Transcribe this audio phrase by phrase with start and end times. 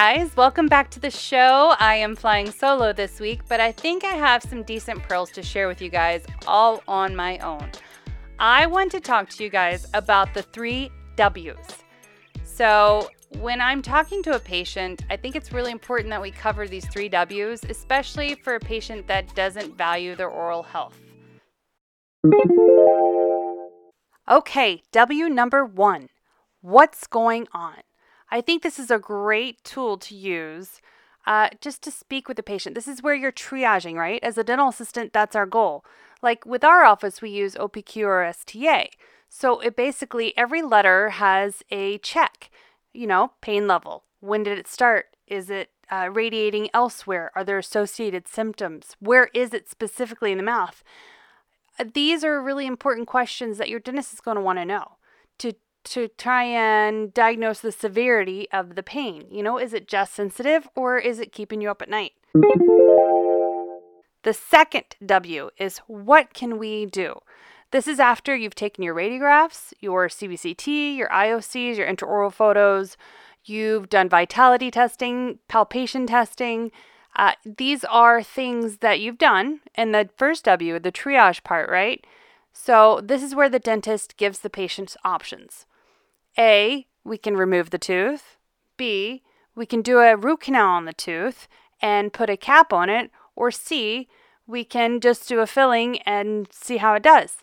[0.00, 1.74] guys, welcome back to the show.
[1.80, 5.42] I am flying solo this week, but I think I have some decent pearls to
[5.42, 7.68] share with you guys all on my own.
[8.38, 11.58] I want to talk to you guys about the three W's.
[12.44, 16.68] So, when I'm talking to a patient, I think it's really important that we cover
[16.68, 20.96] these three W's, especially for a patient that doesn't value their oral health.
[24.30, 26.08] Okay, W number one
[26.60, 27.78] what's going on?
[28.30, 30.80] I think this is a great tool to use
[31.26, 32.74] uh, just to speak with the patient.
[32.74, 34.22] This is where you're triaging, right?
[34.22, 35.84] As a dental assistant, that's our goal.
[36.22, 38.88] Like with our office, we use OPQ or STA.
[39.28, 42.50] So it basically, every letter has a check,
[42.92, 44.04] you know, pain level.
[44.20, 45.16] When did it start?
[45.26, 47.30] Is it uh, radiating elsewhere?
[47.34, 48.96] Are there associated symptoms?
[49.00, 50.82] Where is it specifically in the mouth?
[51.78, 54.96] Uh, these are really important questions that your dentist is going to want to know
[55.38, 55.52] to
[55.90, 59.26] to try and diagnose the severity of the pain.
[59.30, 62.12] You know, is it just sensitive or is it keeping you up at night?
[64.22, 67.20] The second W is what can we do?
[67.70, 72.96] This is after you've taken your radiographs, your CBCT, your IOCs, your intraoral photos,
[73.44, 76.72] you've done vitality testing, palpation testing.
[77.16, 82.04] Uh, these are things that you've done in the first W, the triage part, right?
[82.52, 85.66] So, this is where the dentist gives the patient options.
[86.36, 88.36] A, we can remove the tooth.
[88.76, 89.22] B,
[89.54, 91.48] we can do a root canal on the tooth
[91.80, 93.10] and put a cap on it.
[93.34, 94.08] Or C,
[94.46, 97.38] we can just do a filling and see how it does.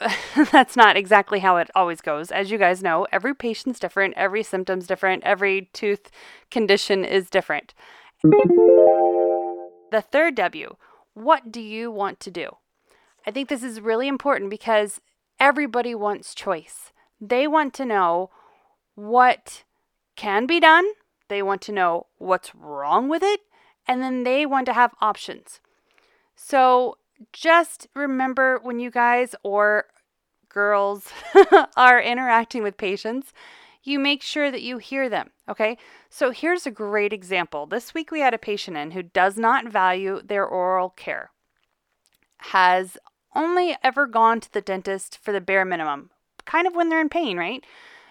[0.52, 2.30] That's not exactly how it always goes.
[2.30, 6.10] As you guys know, every patient's different, every symptom's different, every tooth
[6.50, 7.74] condition is different.
[8.22, 10.76] The third W,
[11.14, 12.56] what do you want to do?
[13.26, 15.00] I think this is really important because
[15.40, 16.92] everybody wants choice.
[17.20, 18.30] They want to know
[18.94, 19.64] what
[20.16, 20.86] can be done,
[21.28, 23.40] they want to know what's wrong with it,
[23.86, 25.60] and then they want to have options.
[26.34, 26.98] So
[27.32, 29.86] just remember when you guys or
[30.48, 31.08] girls
[31.76, 33.32] are interacting with patients,
[33.82, 35.30] you make sure that you hear them.
[35.48, 35.78] Okay.
[36.10, 37.66] So here's a great example.
[37.66, 41.30] This week we had a patient in who does not value their oral care,
[42.38, 42.98] has
[43.34, 46.10] only ever gone to the dentist for the bare minimum,
[46.48, 47.64] kind of when they're in pain, right?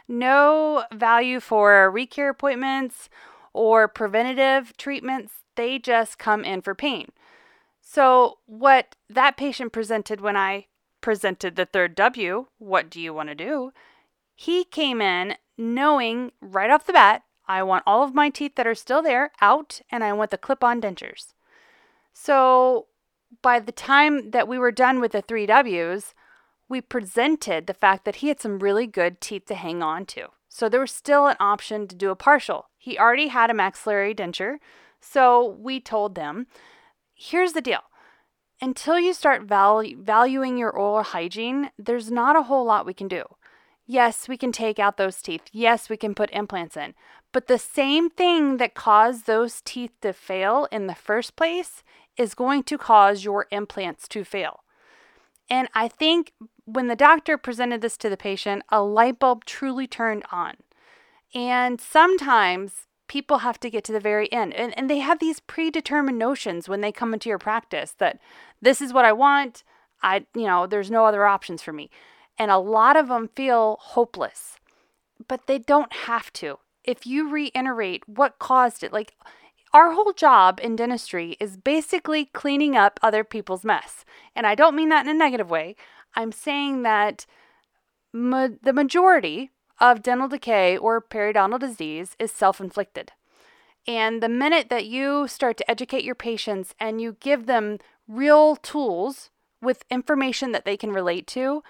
[0.07, 3.09] No value for recare appointments
[3.51, 5.33] or preventative treatments.
[5.55, 7.07] They just come in for pain.
[7.81, 10.67] So, what that patient presented when I
[11.01, 13.71] presented the third W, what do you want to do?
[14.35, 18.67] He came in knowing right off the bat, I want all of my teeth that
[18.67, 21.33] are still there out and I want the clip on dentures.
[22.13, 22.87] So,
[23.41, 26.13] by the time that we were done with the three W's,
[26.69, 30.27] we presented the fact that he had some really good teeth to hang on to.
[30.49, 32.69] So there was still an option to do a partial.
[32.77, 34.57] He already had a maxillary denture,
[34.99, 36.47] so we told them
[37.13, 37.81] here's the deal.
[38.61, 43.07] Until you start valu- valuing your oral hygiene, there's not a whole lot we can
[43.07, 43.23] do.
[43.85, 45.43] Yes, we can take out those teeth.
[45.51, 46.93] Yes, we can put implants in.
[47.31, 51.83] But the same thing that caused those teeth to fail in the first place
[52.17, 54.63] is going to cause your implants to fail.
[55.49, 56.33] And I think
[56.67, 60.57] when the doctor presented this to the patient, a light bulb truly turned on.
[61.33, 65.39] And sometimes people have to get to the very end and, and they have these
[65.39, 68.19] predetermined notions when they come into your practice that
[68.61, 69.63] this is what I want.
[70.03, 71.89] I, you know, there's no other options for me.
[72.37, 74.59] And a lot of them feel hopeless,
[75.27, 76.59] but they don't have to.
[76.83, 79.13] If you reiterate what caused it, like
[79.73, 84.03] our whole job in dentistry is basically cleaning up other people's mess.
[84.35, 85.75] And I don't mean that in a negative way.
[86.15, 87.25] I'm saying that
[88.13, 93.11] ma- the majority of dental decay or periodontal disease is self inflicted.
[93.87, 98.55] And the minute that you start to educate your patients and you give them real
[98.57, 99.29] tools
[99.61, 101.63] with information that they can relate to,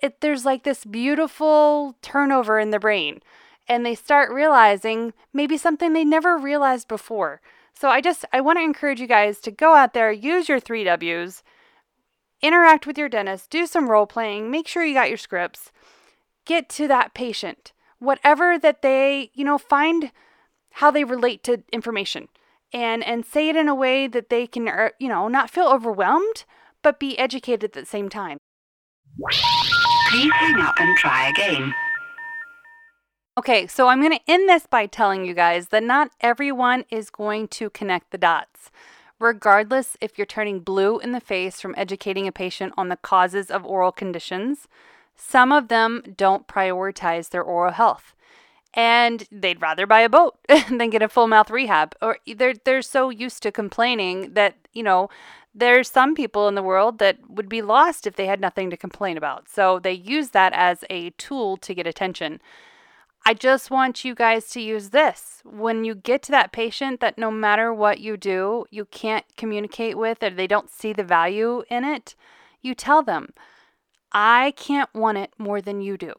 [0.00, 3.20] it, there's like this beautiful turnover in the brain
[3.68, 7.40] and they start realizing maybe something they never realized before.
[7.74, 10.58] So I just I want to encourage you guys to go out there, use your
[10.60, 11.42] 3 Ws,
[12.42, 15.72] interact with your dentist, do some role playing, make sure you got your scripts,
[16.44, 17.72] get to that patient.
[17.98, 20.12] Whatever that they, you know, find
[20.72, 22.28] how they relate to information
[22.72, 25.66] and and say it in a way that they can, er, you know, not feel
[25.66, 26.44] overwhelmed,
[26.82, 28.38] but be educated at the same time.
[30.10, 31.74] Please hang up and try again.
[33.38, 37.08] Okay, so I'm going to end this by telling you guys that not everyone is
[37.08, 38.70] going to connect the dots.
[39.18, 43.50] Regardless if you're turning blue in the face from educating a patient on the causes
[43.50, 44.68] of oral conditions,
[45.16, 48.14] some of them don't prioritize their oral health.
[48.74, 50.36] and they'd rather buy a boat
[50.70, 51.94] than get a full mouth rehab.
[52.02, 55.08] Or they're they're so used to complaining that you know
[55.54, 58.76] there's some people in the world that would be lost if they had nothing to
[58.76, 59.48] complain about.
[59.48, 62.40] So they use that as a tool to get attention
[63.28, 67.18] i just want you guys to use this when you get to that patient that
[67.18, 71.62] no matter what you do you can't communicate with or they don't see the value
[71.70, 72.14] in it
[72.62, 73.28] you tell them
[74.12, 76.12] i can't want it more than you do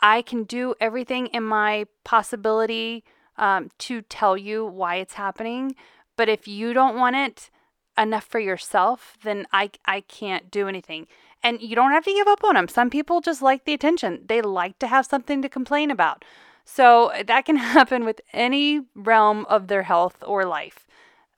[0.00, 3.04] I can do everything in my possibility
[3.36, 5.76] um, to tell you why it's happening.
[6.16, 7.50] But if you don't want it
[7.98, 11.06] enough for yourself, then I, I can't do anything.
[11.42, 12.68] And you don't have to give up on them.
[12.68, 16.24] Some people just like the attention, they like to have something to complain about.
[16.64, 20.86] So eh, that can happen with any realm of their health or life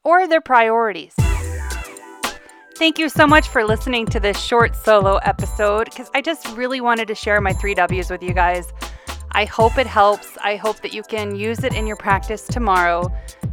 [0.04, 1.14] or their priorities.
[2.76, 6.81] Thank you so much for listening to this short solo episode because I just really
[6.81, 8.72] wanted to share my three W's with you guys.
[9.32, 10.37] I hope it helps.
[10.43, 13.12] I hope that you can use it in your practice tomorrow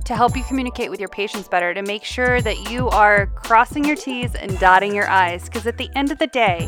[0.09, 3.85] to help you communicate with your patients better, to make sure that you are crossing
[3.85, 5.43] your T's and dotting your I's.
[5.43, 6.67] Because at the end of the day,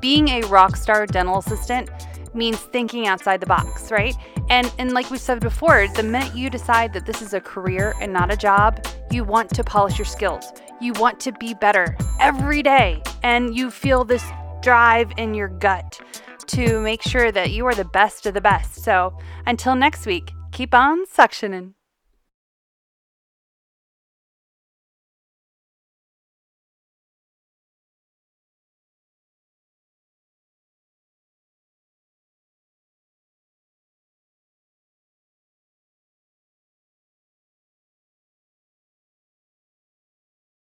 [0.00, 1.90] being a rock star dental assistant
[2.32, 4.14] means thinking outside the box, right?
[4.50, 7.92] And and like we said before, the minute you decide that this is a career
[8.00, 10.44] and not a job, you want to polish your skills.
[10.80, 14.24] You want to be better every day and you feel this
[14.62, 16.00] drive in your gut
[16.46, 18.84] to make sure that you are the best of the best.
[18.84, 21.72] So, until next week, keep on suctioning.